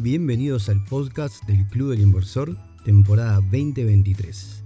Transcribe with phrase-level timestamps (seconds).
[0.00, 4.62] Bienvenidos al podcast del Club del Inversor, temporada 2023.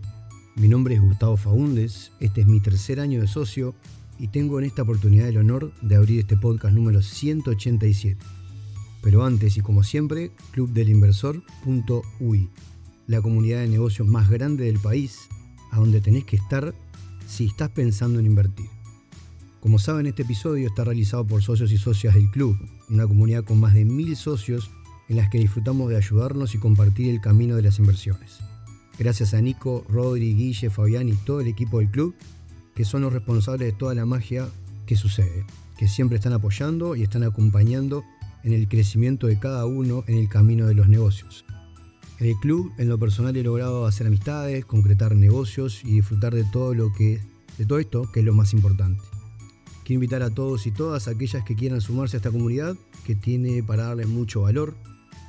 [0.57, 3.75] Mi nombre es Gustavo Faúndes, este es mi tercer año de socio
[4.19, 8.19] y tengo en esta oportunidad el honor de abrir este podcast número 187.
[9.03, 12.51] Pero antes y como siempre, clubdelinversor.ui,
[13.07, 15.17] la comunidad de negocios más grande del país,
[15.71, 16.75] a donde tenés que estar
[17.27, 18.67] si estás pensando en invertir.
[19.61, 22.55] Como saben, este episodio está realizado por socios y socias del club,
[22.91, 24.71] una comunidad con más de mil socios
[25.09, 28.39] en las que disfrutamos de ayudarnos y compartir el camino de las inversiones.
[28.99, 32.15] Gracias a Nico, Rodri, Guille, Fabián y todo el equipo del club,
[32.75, 34.49] que son los responsables de toda la magia
[34.87, 35.45] que sucede,
[35.79, 38.05] que siempre están apoyando y están acompañando
[38.45, 41.45] en el crecimiento de cada uno en el camino de los negocios.
[42.19, 46.45] En el club, en lo personal, he logrado hacer amistades, concretar negocios y disfrutar de
[46.45, 47.21] todo lo que
[47.59, 49.03] de todo esto, que es lo más importante.
[49.85, 53.63] Quiero invitar a todos y todas aquellas que quieran sumarse a esta comunidad, que tiene
[53.63, 54.75] para darles mucho valor,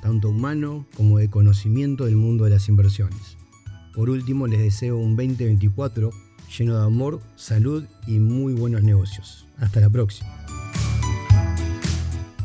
[0.04, 3.38] tanto humano como de conocimiento del mundo de las inversiones.
[3.94, 6.10] Por último, les deseo un 2024
[6.58, 9.46] lleno de amor, salud y muy buenos negocios.
[9.56, 10.28] Hasta la próxima.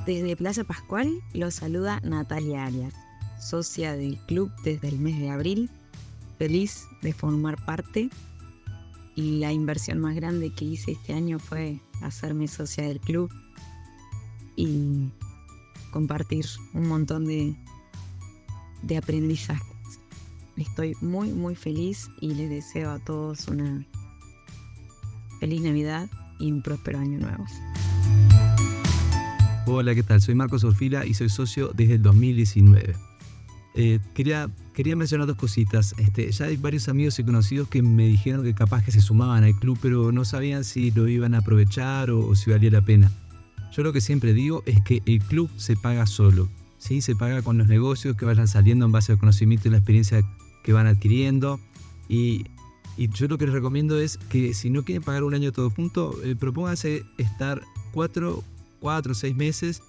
[0.06, 2.94] Desde Plaza Pascual los saluda Natalia Arias,
[3.42, 5.70] socia del club desde el mes de abril,
[6.38, 8.10] feliz de formar parte
[9.16, 13.30] y la inversión más grande que hice este año fue hacerme socia del club
[14.56, 15.10] y
[15.92, 17.56] compartir un montón de,
[18.84, 19.66] de aprendizajes.
[20.58, 23.86] Estoy muy, muy feliz y les deseo a todos una
[25.40, 27.46] feliz Navidad y un próspero año nuevo.
[29.68, 30.22] Hola, ¿qué tal?
[30.22, 32.96] Soy Marcos Orfila y soy socio desde el 2019.
[33.76, 35.94] Eh, quería, quería mencionar dos cositas.
[35.98, 39.44] Este, ya hay varios amigos y conocidos que me dijeron que capaz que se sumaban
[39.44, 43.12] al club, pero no sabían si lo iban a aprovechar o si valía la pena.
[43.72, 46.50] Yo lo que siempre digo es que el club se paga solo.
[46.80, 47.02] ¿sí?
[47.02, 50.22] Se paga con los negocios que vayan saliendo en base al conocimiento y la experiencia
[50.64, 51.60] que van adquiriendo.
[52.08, 52.46] Y,
[52.98, 56.22] yo lo que les recomiendo es que si no quieren pagar un año todo junto,
[56.22, 57.62] eh, propónganse estar
[57.94, 58.44] cuatro,
[58.82, 59.82] cuatro, seis meses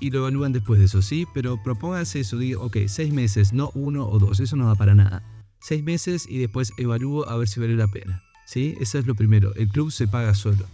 [0.00, 1.26] y lo evalúan después de eso, ¿sí?
[1.32, 4.96] Pero propónganse eso, digo, ok, seis meses, no uno o dos, eso no va para
[4.96, 5.22] nada.
[5.60, 8.74] Seis meses y después evalúo a ver si vale la pena, ¿sí?
[8.80, 10.66] Eso es lo primero, el club se paga solo.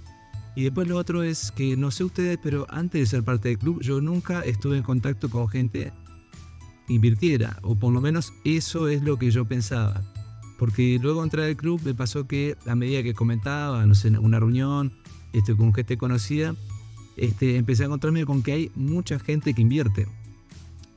[0.55, 3.59] Y después lo otro es que no sé ustedes, pero antes de ser parte del
[3.59, 5.93] club, yo nunca estuve en contacto con gente
[6.87, 10.03] que invirtiera, o por lo menos eso es lo que yo pensaba.
[10.59, 14.41] Porque luego entrar al club me pasó que a medida que comentaba, no sé, una
[14.41, 14.93] reunión,
[15.33, 16.55] este, con gente conocida,
[17.17, 20.07] este, empecé a encontrarme con que hay mucha gente que invierte,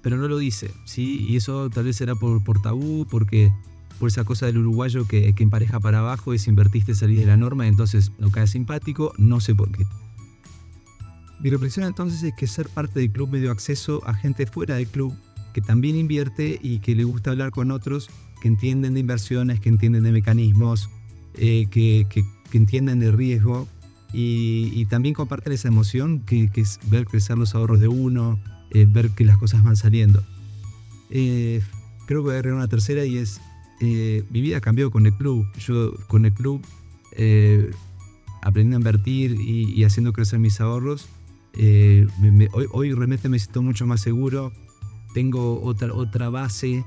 [0.02, 1.26] pero no lo dice, ¿sí?
[1.30, 3.52] Y eso tal vez será por, por tabú, porque
[4.00, 7.38] por esa cosa del uruguayo que, que empareja para abajo es invertiste salir de la
[7.38, 9.86] norma, entonces no cae simpático, no sé por qué.
[11.40, 14.76] Mi reflexión entonces es que ser parte del club me dio acceso a gente fuera
[14.76, 15.14] del club
[15.54, 18.10] que también invierte y que le gusta hablar con otros
[18.42, 20.90] que entienden de inversiones, que entienden de mecanismos,
[21.36, 22.24] eh, que, que,
[22.58, 23.68] entienden de riesgo
[24.12, 28.40] y, también comparten esa emoción que, es ver crecer los ahorros de uno,
[28.72, 30.24] eh, ver que las cosas van saliendo.
[31.10, 31.62] Eh,
[32.06, 33.42] creo que voy a agregar una tercera y es
[33.80, 35.46] eh, mi vida cambió con el club.
[35.58, 36.62] Yo con el club
[37.14, 37.72] eh,
[38.42, 41.08] aprendí a invertir y, haciendo crecer mis ahorros.
[41.56, 42.08] Eh,
[42.72, 44.52] hoy, realmente me siento mucho más seguro.
[45.14, 46.84] Tengo otra, otra base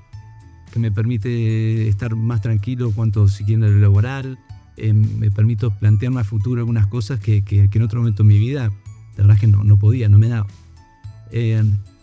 [0.73, 4.39] que me permite estar más tranquilo cuanto siguiendo lo laboral.
[4.77, 8.73] me permito plantearme a futuro algunas cosas que, en otro momento en mi vida,
[9.17, 10.49] la verdad es que no, no podía, no me daba.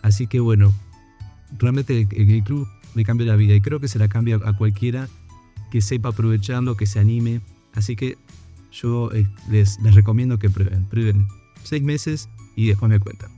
[0.02, 0.72] así que bueno,
[1.58, 5.08] realmente el club me cambió la vida y creo que se la cambia a cualquiera
[5.70, 7.40] que sepa aprovecharlo, que se anime.
[7.72, 8.16] Así que
[8.72, 11.26] yo eh, les, les recomiendo que prueben, prueben
[11.64, 13.30] seis meses y después me cuentan.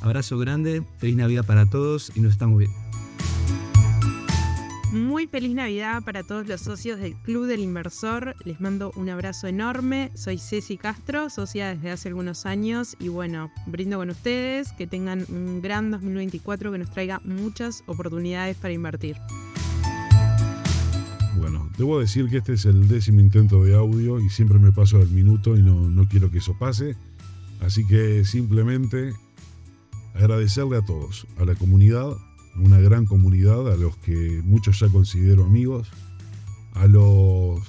[0.00, 2.91] Abrazo grande, feliz Navidad para todos y nos estamos viendo.
[4.92, 8.36] Muy feliz Navidad para todos los socios del Club del Inversor.
[8.44, 10.12] Les mando un abrazo enorme.
[10.14, 15.24] Soy Ceci Castro, socia desde hace algunos años y bueno, brindo con ustedes que tengan
[15.30, 19.16] un gran 2024 que nos traiga muchas oportunidades para invertir.
[21.38, 24.98] Bueno, debo decir que este es el décimo intento de audio y siempre me paso
[24.98, 26.96] del minuto y no, no quiero que eso pase.
[27.60, 29.14] Así que simplemente
[30.12, 32.14] agradecerle a todos, a la comunidad,
[32.56, 35.88] una gran comunidad a los que muchos ya considero amigos,
[36.74, 37.60] a los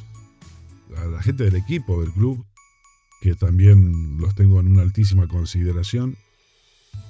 [0.98, 2.46] a la gente del equipo del club,
[3.22, 6.16] que también los tengo en una altísima consideración.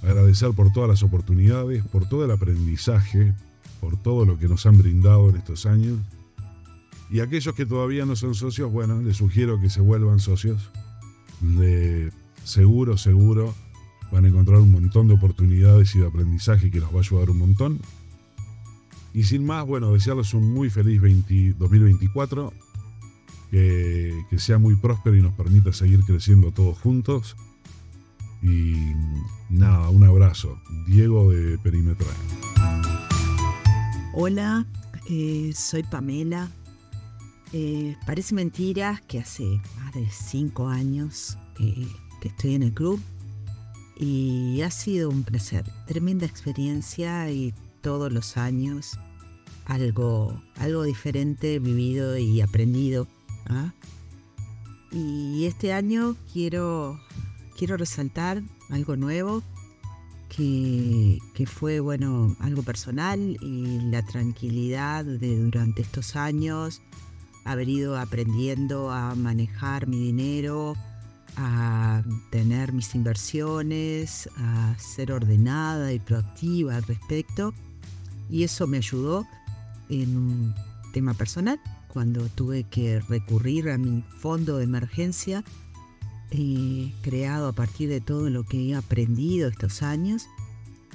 [0.02, 3.34] Agradecer por todas las oportunidades, por todo el aprendizaje,
[3.82, 6.00] por todo lo que nos han brindado en estos años.
[7.10, 10.70] Y aquellos que todavía no son socios, bueno, les sugiero que se vuelvan socios.
[11.42, 12.12] Le,
[12.44, 13.54] seguro, seguro
[14.14, 17.32] van a encontrar un montón de oportunidades y de aprendizaje que los va a ayudar
[17.32, 17.80] un montón.
[19.12, 21.02] Y sin más, bueno, desearles un muy feliz
[21.58, 22.54] 2024,
[23.50, 27.36] que, que sea muy próspero y nos permita seguir creciendo todos juntos.
[28.44, 28.76] Y
[29.50, 30.60] nada, un abrazo.
[30.86, 32.14] Diego de Perimetral.
[34.14, 34.68] Hola,
[35.10, 36.52] eh, soy Pamela.
[37.52, 43.00] Eh, parece mentira que hace más de cinco años que estoy en el club
[44.06, 49.00] y ha sido un placer, tremenda experiencia y todos los años
[49.66, 53.08] algo, algo diferente vivido y aprendido.
[53.48, 53.72] ¿ah?
[54.92, 57.00] Y este año quiero,
[57.58, 59.42] quiero resaltar algo nuevo
[60.28, 66.82] que, que, fue bueno algo personal y la tranquilidad de durante estos años
[67.46, 70.76] haber ido aprendiendo a manejar mi dinero,
[71.38, 77.54] a tener mis inversiones, a ser ordenada y proactiva al respecto.
[78.30, 79.26] Y eso me ayudó
[79.90, 80.56] en un
[80.94, 85.44] tema personal, cuando tuve que recurrir a mi fondo de emergencia,
[86.32, 90.28] eh, creado a partir de todo lo que he aprendido estos años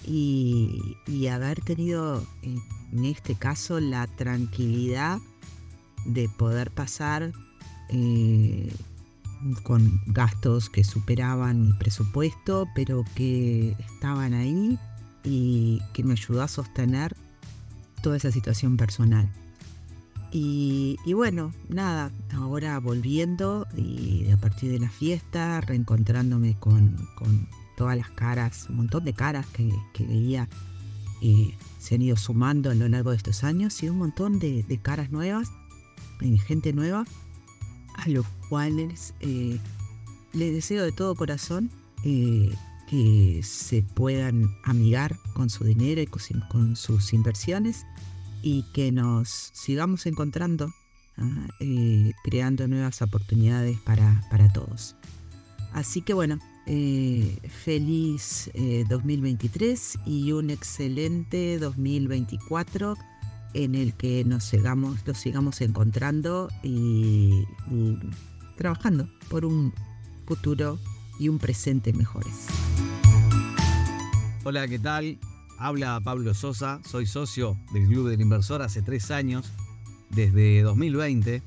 [0.04, 0.96] y,
[1.30, 5.18] haber tenido en este caso la tranquilidad
[6.06, 7.32] de poder pasar
[7.90, 8.72] eh,
[9.60, 14.78] con gastos que superaban mi presupuesto, pero que estaban ahí
[15.24, 17.16] y que me ayudó a sostener
[18.02, 19.28] toda esa situación personal.
[20.30, 26.96] Y, bueno, nada, ahora volviendo y a partir de la fiesta, reencontrándome con,
[27.76, 30.48] todas las caras, un montón de caras que, veía
[31.20, 34.64] y se han ido sumando a lo largo de estos años y un montón de,
[34.64, 35.50] de caras nuevas,
[36.46, 37.04] gente nueva
[37.98, 39.58] a los cuales eh,
[40.32, 41.70] les deseo de todo corazón
[42.04, 42.54] eh,
[42.88, 47.84] que se puedan amigar con su dinero y con, sus inversiones
[48.42, 50.72] y que nos sigamos encontrando,
[51.18, 51.48] ¿ah?
[51.60, 54.94] eh, creando nuevas oportunidades para, para, todos.
[55.72, 56.38] Así que bueno,
[57.64, 58.50] feliz
[58.88, 62.96] 2023 y un excelente 2024
[63.54, 67.44] en el que nos sigamos, los sigamos encontrando y,
[68.56, 69.72] trabajando por un
[70.26, 70.78] futuro
[71.18, 72.46] y un presente mejores.
[74.44, 75.18] Hola, ¿qué tal?
[75.58, 79.50] Habla Pablo Sosa, soy socio del Club del Inversor hace tres años,
[80.10, 81.42] desde 2020.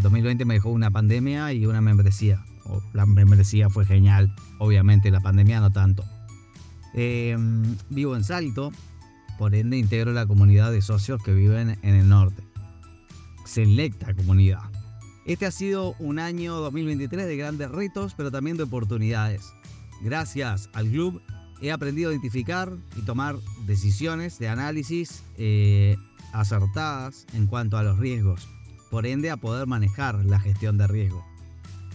[0.00, 2.44] 2020 eh, me dejó una pandemia y una membresía.
[2.92, 6.04] La membresía fue genial, obviamente la pandemia no tanto.
[6.94, 7.36] Eh,
[7.90, 8.72] vivo en Salto,
[9.38, 12.42] por ende integro la comunidad de socios que viven en el norte.
[13.46, 14.62] Selecta comunidad.
[15.24, 19.42] Este ha sido un año 2023 de grandes retos, pero también de oportunidades.
[20.02, 21.22] Gracias al club
[21.60, 23.36] he aprendido a identificar y tomar
[23.66, 25.96] decisiones de análisis eh,
[26.32, 28.48] acertadas en cuanto a los riesgos,
[28.90, 31.24] por ende a poder manejar la gestión de riesgo.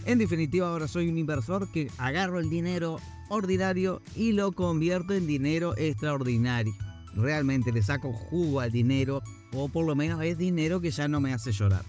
[0.06, 2.98] En definitiva, ahora soy un inversor que agarro el dinero
[3.30, 6.74] ordinario y lo convierto en dinero extraordinario
[7.14, 9.22] realmente le saco jugo al dinero,
[9.52, 11.84] o por lo menos es dinero que ya no me hace llorar.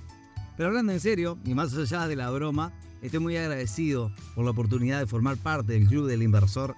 [0.58, 4.52] Pero hablando en serio, y más allá de la broma, estoy muy agradecido por la
[4.52, 6.76] oportunidad de formar parte del Club del Inversor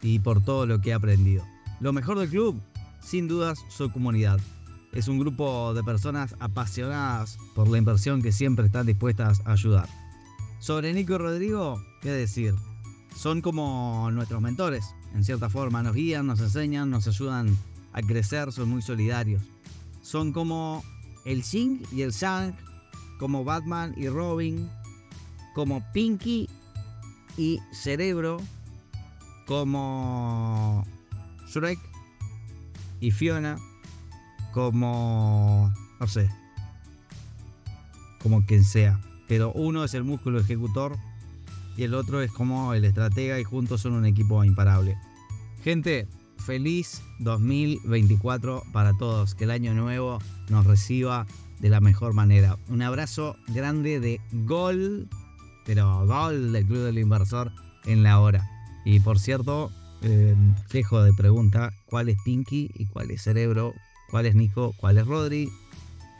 [0.00, 1.44] y por todo lo que he aprendido.
[1.80, 2.60] Lo mejor del club,
[3.02, 4.40] sin dudas, su comunidad.
[4.92, 9.88] Es un grupo de personas apasionadas por la inversión que siempre están dispuestas a ayudar.
[10.60, 12.54] Sobre Nico y Rodrigo, ¿qué decir?
[13.16, 17.56] Son como nuestros mentores, en cierta forma, nos guían, nos enseñan, nos ayudan
[17.92, 19.42] a crecer son muy solidarios.
[20.02, 20.82] Son como
[21.24, 22.54] el Xing y el Shang,
[23.18, 24.68] como Batman y Robin,
[25.54, 26.48] como Pinky
[27.36, 28.40] y Cerebro,
[29.46, 30.84] como
[31.48, 31.78] Shrek
[33.00, 33.58] y Fiona,
[34.52, 36.30] como, no sé,
[38.22, 39.00] como quien sea.
[39.28, 40.96] Pero uno es el músculo ejecutor
[41.76, 44.96] y el otro es como el estratega y juntos son un equipo imparable.
[45.62, 46.08] Gente,
[46.42, 49.34] feliz 2024 para todos.
[49.34, 50.18] Que el año nuevo
[50.48, 51.26] nos reciba
[51.60, 52.58] de la mejor manera.
[52.68, 55.08] Un abrazo grande de gol,
[55.64, 57.52] pero gol del Club del Inversor
[57.84, 58.48] en la hora.
[58.84, 59.70] Y por cierto,
[60.02, 60.34] eh,
[60.72, 63.74] dejo de pregunta, ¿cuál es Pinky y cuál es Cerebro?
[64.10, 64.74] ¿Cuál es Nico?
[64.76, 65.48] ¿Cuál es Rodri?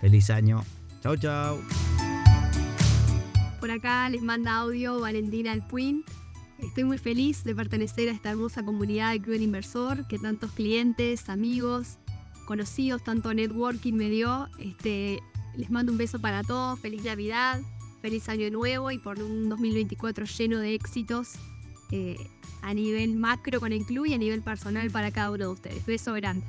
[0.00, 0.64] Feliz año.
[1.02, 1.58] Chau, chau.
[3.60, 6.04] Por acá les manda audio Valentina Alpuin.
[6.62, 11.28] Estoy muy feliz de pertenecer a esta hermosa comunidad de Club Inversor que tantos clientes,
[11.28, 11.99] amigos,
[12.47, 14.49] conocidos, tanto networking me dio.
[14.59, 15.21] Este,
[15.57, 17.61] les mando un beso para todos, feliz Navidad,
[18.00, 21.33] feliz año nuevo y por un 2024 lleno de éxitos
[21.90, 22.16] eh,
[22.62, 25.85] a nivel macro con el club y a nivel personal para cada uno de ustedes.
[25.85, 26.47] Beso grande.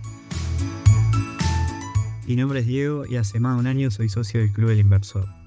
[2.28, 4.80] Mi nombre es Diego y hace más de un año soy socio del Club del
[4.80, 5.43] Inversor.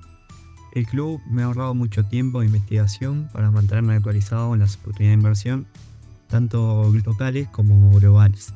[0.77, 5.17] El club me ha ahorrado mucho tiempo de investigación para mantenerme actualizado en las oportunidades
[5.17, 5.67] de inversión,
[6.29, 8.53] tanto locales como globales.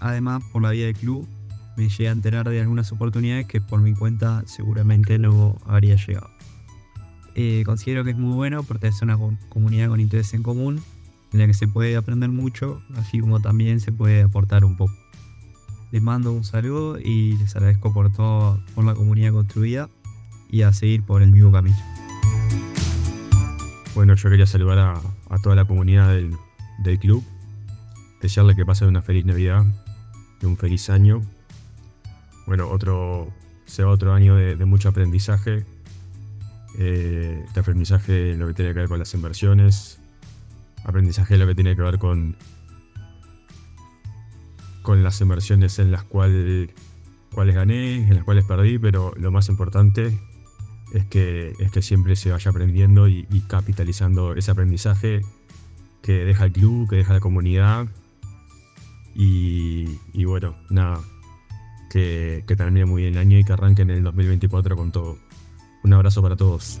[0.00, 1.28] Además, por la vía del club,
[1.76, 6.30] me llegué a enterar de algunas oportunidades que por mi cuenta seguramente no habría llegado.
[7.34, 9.18] Eh, considero que es muy bueno porque es una
[9.50, 10.80] comunidad con interés en común,
[11.34, 14.94] en la que se puede aprender mucho, así como también se puede aportar un poco.
[15.92, 19.90] Les mando un saludo y les agradezco por todo, por la comunidad construida
[20.50, 21.76] y a seguir por el mismo camino.
[23.94, 27.24] Bueno, yo quería saludar a, toda la comunidad del, club,
[28.20, 29.64] desearle que pasen una feliz Navidad
[30.40, 31.22] y un feliz año.
[32.46, 33.28] Bueno, otro,
[33.66, 35.64] sea otro año de, mucho aprendizaje.
[36.78, 39.98] Eh, este aprendizaje lo que tiene que ver con las inversiones,
[40.84, 42.36] aprendizaje lo que tiene que ver con,
[44.82, 46.70] con las inversiones en las cuales,
[47.34, 50.18] cuales gané, en las cuales perdí, pero lo más importante
[50.92, 55.22] es que, es que siempre se vaya aprendiendo y, capitalizando ese aprendizaje
[56.02, 57.86] que deja el club, que deja la comunidad.
[59.14, 61.00] Y, bueno, nada,
[61.90, 65.18] que, que termine muy bien el año y que arranque en el 2024 con todo.
[65.82, 66.80] Un abrazo para todos.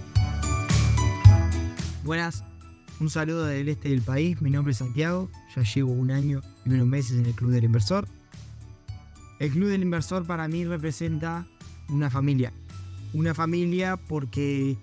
[2.04, 2.44] Buenas,
[3.00, 6.70] un saludo del este del país, mi nombre es Santiago, ya llevo un año y
[6.70, 8.06] unos meses en el Club del Inversor.
[9.38, 11.46] El Club del Inversor para mí representa
[11.88, 12.52] una familia,
[13.12, 14.76] una familia porque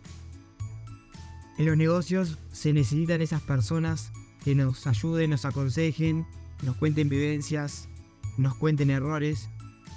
[1.57, 4.11] en los negocios se necesitan esas personas
[4.43, 6.25] que nos ayuden, nos aconsejen,
[6.63, 7.87] nos cuenten vivencias,
[8.37, 9.49] nos cuenten errores.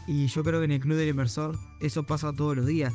[0.06, 2.92] Y yo creo que en el Club del Inversor eso pasa todos los días.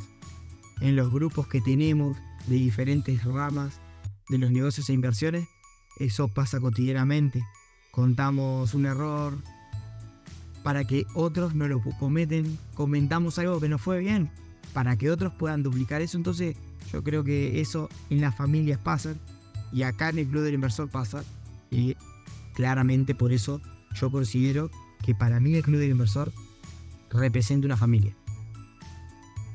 [0.82, 3.80] En los grupos que tenemos de diferentes ramas
[4.30, 5.48] de los negocios e inversiones,
[6.00, 7.44] eso pasa cotidianamente.
[7.92, 9.38] Contamos un error
[10.64, 14.32] para que otros no lo cometen, comentamos algo que no fue bien,
[14.76, 16.18] para que otros puedan duplicar eso.
[16.18, 16.58] Entonces
[16.92, 19.16] yo creo que eso en las familias pasa
[19.72, 21.24] y acá en el Club del Inversor pasa.
[21.72, 21.96] Y
[22.54, 23.62] claramente por eso
[23.96, 24.70] yo considero
[25.02, 26.30] que para mí el Club del Inversor
[27.10, 28.14] representa una familia.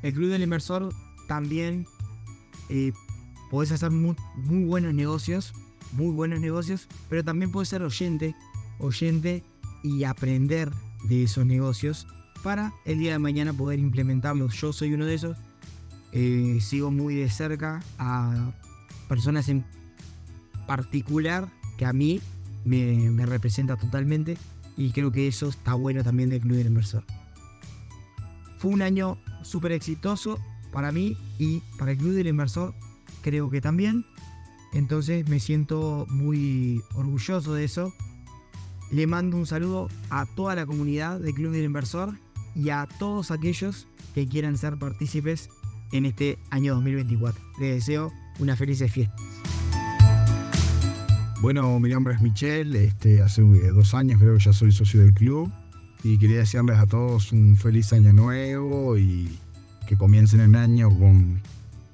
[0.02, 0.88] El Club del Inversor
[1.28, 1.86] también
[2.70, 2.92] eh,
[3.50, 5.52] podés hacer muy, muy, buenos negocios,
[5.92, 8.34] muy buenos negocios, pero también puedes ser oyente,
[8.78, 9.44] oyente
[9.82, 10.72] y aprender
[11.04, 12.06] de esos negocios
[12.42, 14.54] para el día de mañana poder implementarlos.
[14.54, 15.36] Yo soy uno de esos.
[16.12, 18.52] Eh, sigo muy de cerca a
[19.08, 19.64] personas en
[20.66, 22.20] particular que a mí
[22.64, 24.36] me, representa totalmente
[24.76, 27.04] y creo que eso está bueno también de Club del Inversor.
[28.58, 30.38] Fue un año súper exitoso
[30.72, 32.74] para mí y para el Club del Inversor
[33.22, 34.04] creo que también.
[34.72, 37.92] Entonces me siento muy orgulloso de eso.
[38.92, 42.14] Le mando un saludo a toda la comunidad del Club del Inversor
[42.54, 45.48] y a todos aquellos que quieran ser partícipes
[45.92, 47.40] en este año 2024.
[47.60, 49.14] Les deseo una feliz fiesta.
[51.40, 55.00] Bueno, mi nombre es Michelle, este, hace eh, dos años creo que ya soy socio
[55.00, 55.50] del club
[56.04, 59.38] y quería desearles a todos un feliz año nuevo y
[59.86, 61.40] que comiencen el año con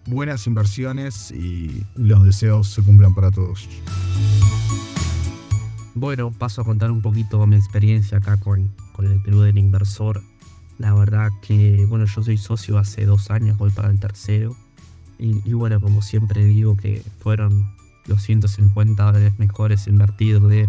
[0.06, 3.68] buenas inversiones y los deseos se cumplan para todos.
[5.94, 10.22] Bueno, paso a contar un poquito mi experiencia acá con, con el Club del Inversor.
[10.78, 14.56] La verdad que, bueno, yo soy socio hace dos años, voy para el tercero.
[15.18, 17.75] Y, bueno, como siempre digo que fueron
[18.06, 20.68] los 150 dólares mejores invertidos de,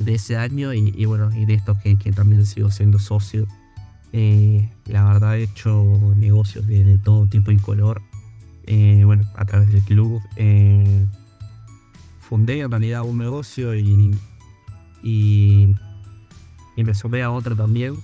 [0.00, 3.46] de ese año y, bueno, y de estos que, también sigo siendo socio.
[4.12, 5.84] Eh, la verdad he hecho
[6.16, 8.02] negocios de, todo tipo y color.
[8.66, 10.20] Eh, bueno, a través del club.
[10.34, 11.06] Eh,
[12.18, 14.18] fundé en realidad un negocio y,
[15.04, 15.74] y,
[16.76, 17.94] y me sumé a otro también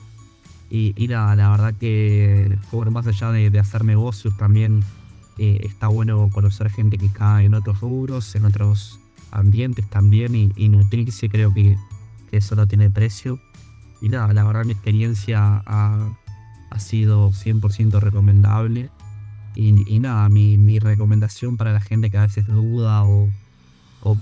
[0.76, 2.58] y, la verdad que
[2.90, 4.82] más allá de, hacer negocios también
[5.38, 8.98] eh, está bueno conocer gente que cae en otros rubros, en otros
[9.30, 11.76] ambientes también y, nutrirse, creo que,
[12.32, 13.38] eso no tiene precio.
[14.02, 16.08] Y nada, la verdad mi experiencia ha,
[16.78, 18.90] sido 100% recomendable.
[19.54, 23.30] Y, nada, mi, recomendación para la gente que a veces duda o,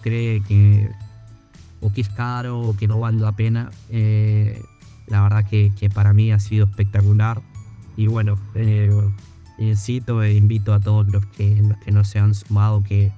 [0.02, 0.90] cree que,
[1.80, 4.62] o que es caro o que no vale la pena, eh,
[5.06, 7.40] la verdad que, para mí ha sido espectacular.
[7.96, 8.90] Y bueno, eh,
[9.58, 13.12] incito e invito a todos los que, que no se han sumado que,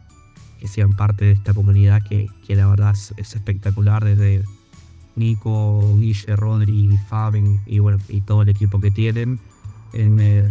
[0.64, 4.42] sean parte de esta comunidad que, la verdad es, espectacular desde
[5.14, 9.38] Nico, Guille, Rodri, Faben y bueno, y todo el equipo que tienen.
[9.92, 10.50] Eh,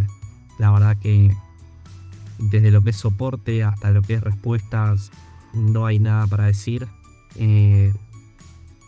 [0.59, 1.35] la verdad que
[2.37, 5.11] desde lo que es soporte hasta lo que es respuestas
[5.53, 6.87] no hay nada para decir.
[7.35, 7.91] eh,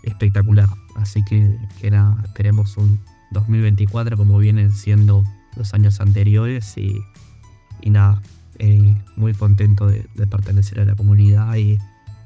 [0.05, 0.69] espectacular.
[0.95, 2.99] Así que, que nada, esperemos un
[3.31, 5.23] 2024 como vienen siendo
[5.55, 7.01] los años anteriores y,
[7.81, 8.21] y nada,
[8.59, 11.77] eh, muy contento de, pertenecer a la comunidad y,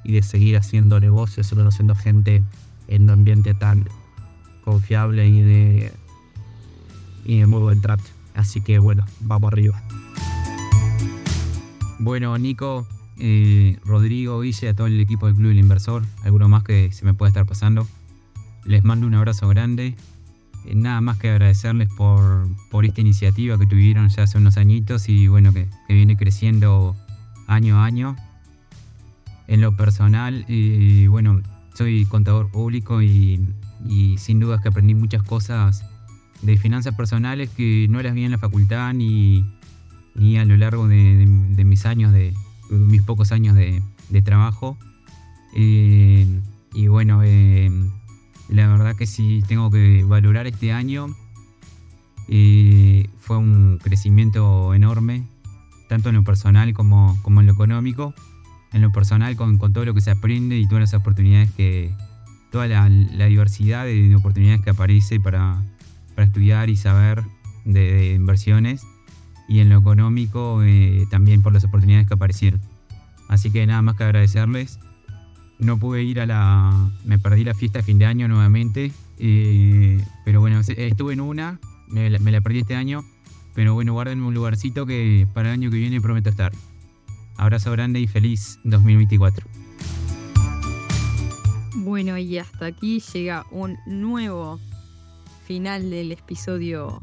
[0.03, 2.43] y, de seguir haciendo negocios conociendo gente
[2.87, 3.87] en un ambiente tan
[4.63, 5.93] confiable y de,
[7.25, 8.03] y de muy buen trato.
[8.35, 9.81] Así que bueno, vamos arriba.
[11.99, 12.87] Bueno, Nico,
[13.19, 17.05] eh, Rodrigo, Guille, a todo el equipo del Club del Inversor, alguno más que se
[17.05, 17.87] me puede estar pasando.
[18.65, 19.95] Les mando un abrazo grande.
[20.65, 25.09] Eh, nada más que agradecerles por, por, esta iniciativa que tuvieron ya hace unos añitos
[25.09, 26.95] y bueno, que, que viene creciendo
[27.47, 28.15] año a año.
[29.47, 31.41] En lo personal, eh, bueno,
[31.73, 33.45] soy contador público y,
[34.17, 35.83] sin dudas que aprendí muchas cosas
[36.41, 39.45] de finanzas personales que no las vi en la facultad ni,
[40.15, 42.33] ni a lo largo de mis años, de
[42.69, 43.81] mis pocos años de,
[44.23, 44.77] trabajo.
[45.55, 46.27] Eh,
[46.73, 47.71] y bueno, eh,
[48.49, 51.07] la verdad que sí tengo que valorar este año.
[52.27, 55.23] Eh, fue un crecimiento enorme,
[55.87, 58.13] tanto en lo personal como, como en lo económico.
[58.71, 61.91] En lo personal con, todo lo que se aprende y todas las oportunidades que,
[62.51, 65.63] toda la, diversidad de oportunidades que aparece para,
[66.13, 67.23] para estudiar y saber
[67.65, 68.83] de inversiones
[69.49, 72.61] y en lo económico eh, también por las oportunidades que aparecieron.
[73.27, 74.79] Así que nada más que agradecerles.
[75.57, 76.91] No pude ir a la...
[77.03, 78.91] Me perdí la fiesta de fin de año nuevamente.
[79.17, 81.59] Eh, pero bueno, estuve en una.
[81.87, 83.03] Me la, me la, perdí este año.
[83.55, 86.53] Pero bueno, guárdenme un lugarcito que para el año que viene prometo estar.
[87.35, 89.47] Abrazo grande y feliz 2024.
[91.77, 94.59] Bueno, y hasta aquí llega un nuevo
[95.45, 97.01] final del episodio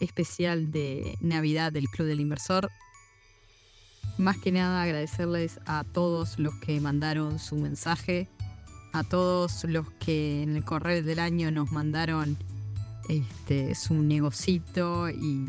[0.00, 2.70] especial de Navidad del Club del Inversor.
[4.16, 8.28] Más que nada agradecerles a todos los que mandaron su mensaje,
[8.92, 12.36] a todos los que en el correo del año nos mandaron
[13.08, 15.46] este, su negocito y,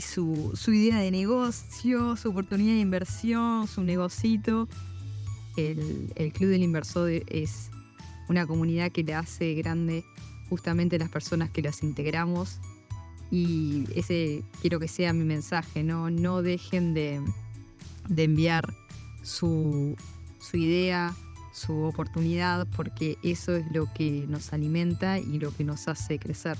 [0.00, 4.68] su, su, idea de negocio, su oportunidad de inversión, su negocito.
[5.56, 7.70] El Club del Inversor es
[8.28, 10.04] una comunidad que le hace grande
[10.50, 12.60] justamente las personas que las integramos
[13.30, 17.20] y ese quiero que sea mi mensaje, no, no dejen de,
[18.08, 18.72] de enviar
[19.22, 19.96] su,
[20.38, 21.14] su, idea,
[21.52, 26.56] su oportunidad, porque eso es lo que nos alimenta y lo que nos hace crecer.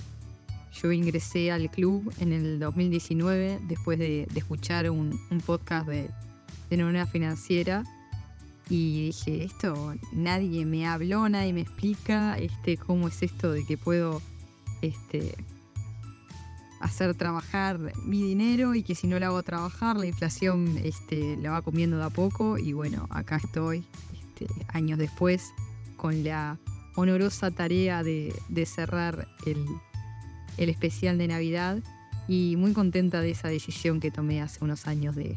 [0.83, 6.11] Yo ingresé al club en el 2019 después de, escuchar un, podcast de,
[6.69, 7.85] de Financiera
[8.69, 13.79] y dije, esto nadie me habló, nadie me explica este, cómo es esto de que
[13.79, 14.21] puedo
[14.83, 15.35] este,
[16.81, 21.51] hacer trabajar mi dinero y que si no lo hago trabajar, la inflación este, la
[21.51, 22.59] va comiendo de a poco.
[22.59, 25.53] Y bueno, acá estoy, este, años después,
[25.97, 26.59] con la
[26.95, 28.35] honorosa tarea de,
[28.67, 29.67] cerrar el,
[30.57, 31.79] especial de Navidad
[32.29, 35.37] y muy contenta de esa decisión que tomé hace unos años de,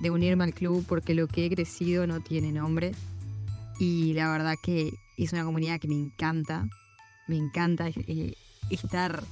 [0.00, 2.92] de unirme al club porque lo que he crecido no tiene nombre.
[3.78, 6.68] Y la verdad que es una comunidad que me encanta,
[7.26, 8.34] me encanta eh,
[8.70, 9.22] estar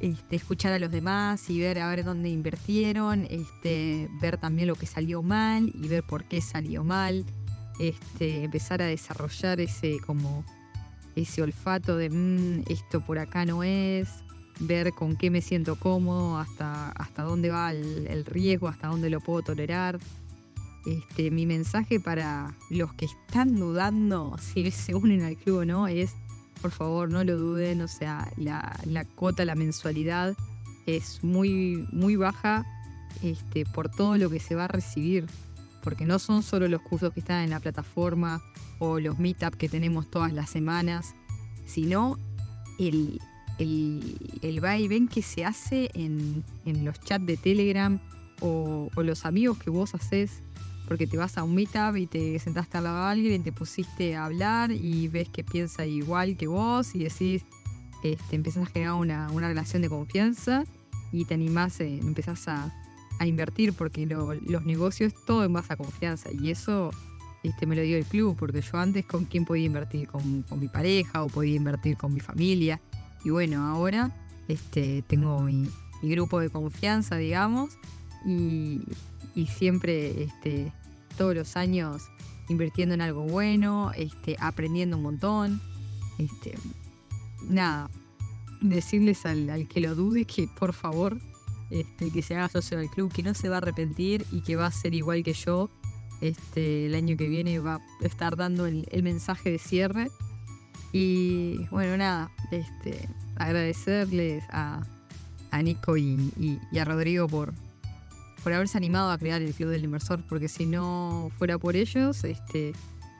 [0.00, 4.74] este, escuchar a los demás y ver a ver dónde invirtieron, este, ver también lo
[4.74, 7.24] que salió mal y ver por qué salió mal,
[7.78, 10.44] este, empezar a desarrollar ese como
[11.16, 14.08] ese olfato de mmm, esto por acá no es,
[14.60, 19.20] ver con qué me siento cómodo, hasta, hasta dónde va el, riesgo, hasta dónde lo
[19.20, 19.98] puedo tolerar.
[21.18, 26.14] Mi mensaje para los que están dudando si se unen al club o no es
[26.60, 30.36] por favor, no lo duden, o sea, la, la cuota, la mensualidad
[30.86, 32.66] es muy, muy baja
[33.22, 35.26] este, por todo lo que se va a recibir,
[35.82, 38.42] porque no son solo los cursos que están en la plataforma
[38.78, 41.14] o los meetups que tenemos todas las semanas,
[41.66, 42.18] sino
[42.78, 43.20] el,
[43.58, 47.98] el, el va y ven que se hace en, en los chats de Telegram
[48.40, 50.40] o, o, los amigos que vos haces
[50.90, 53.52] porque te vas a un meetup y te sentaste al lado de alguien y te
[53.52, 57.44] pusiste a hablar y ves que piensa igual que vos y decís,
[58.02, 60.64] este, empezás a generar una, una relación de confianza
[61.12, 62.74] y te animás, eh, empezás a,
[63.20, 66.90] a, invertir porque lo, los negocios todo en base a confianza y eso
[67.44, 70.58] este, me lo dio el club porque yo antes con quién podía invertir, con, con
[70.58, 72.80] mi pareja o podía invertir con mi familia
[73.22, 74.10] y bueno, ahora
[74.48, 75.68] este, tengo mi,
[76.02, 77.78] mi grupo de confianza, digamos,
[78.26, 78.80] y,
[79.36, 80.72] y siempre este,
[81.16, 82.02] todos los años
[82.48, 85.60] invirtiendo en algo bueno, este, aprendiendo un montón.
[86.18, 86.58] Este,
[87.48, 87.88] nada,
[88.60, 91.18] decirles al, que lo dude que por favor
[91.70, 94.56] este, que se haga socio del club, que no se va a arrepentir y que
[94.56, 95.70] va a ser igual que yo
[96.20, 100.10] Este, el año que viene va a estar dando el, mensaje de cierre.
[100.92, 104.82] Y bueno, nada, este, agradecerles a,
[105.50, 107.54] a Nico y- y a Rodrigo por,
[108.42, 112.24] por haberse animado a crear el Club del Inversor, porque si no fuera por ellos,
[112.24, 112.72] este,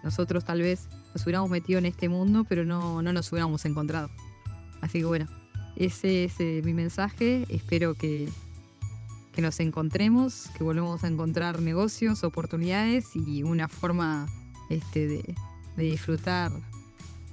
[0.02, 4.10] nosotros tal vez nos hubiéramos metido en este mundo, pero no, no nos hubiéramos encontrado.
[4.80, 5.26] Así que bueno,
[5.76, 7.44] ese es eh, mi mensaje.
[7.48, 8.28] Espero que,
[9.32, 14.26] que nos encontremos, que volvamos a encontrar negocios, oportunidades y una forma
[14.68, 15.34] este, de,
[15.76, 16.52] de disfrutar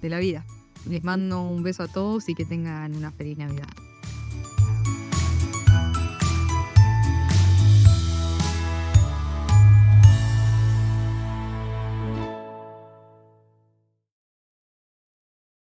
[0.02, 0.46] de la vida.
[0.90, 3.68] Les mando un beso a todos y que tengan una feliz Navidad.